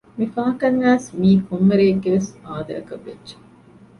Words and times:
މި 0.17 0.25
ފަހަކައް 0.33 0.79
އައިސް 0.81 1.09
މީ 1.19 1.29
ކޮއްމެ 1.47 1.75
ރެއެއްގެވެސް 1.79 2.29
އާދައަކައްވެއްޖެ 2.45 3.35